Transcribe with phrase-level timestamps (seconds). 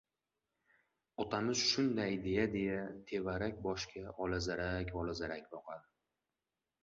[1.23, 2.79] Otamiz shunday deya-deya,
[3.11, 5.93] tevarak-boshga olazarak-olazarak boqadi.